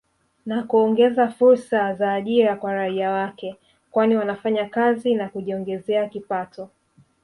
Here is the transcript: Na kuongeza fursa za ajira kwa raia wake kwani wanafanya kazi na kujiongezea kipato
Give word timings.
Na 0.45 0.63
kuongeza 0.63 1.27
fursa 1.27 1.93
za 1.93 2.13
ajira 2.13 2.55
kwa 2.55 2.73
raia 2.73 3.11
wake 3.11 3.55
kwani 3.91 4.15
wanafanya 4.15 4.69
kazi 4.69 5.15
na 5.15 5.29
kujiongezea 5.29 6.09
kipato 6.09 6.69